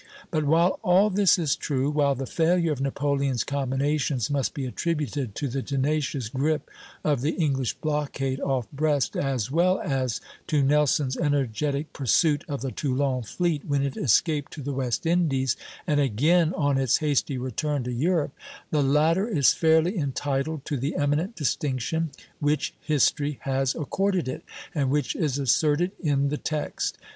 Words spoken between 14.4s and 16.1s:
to the West Indies and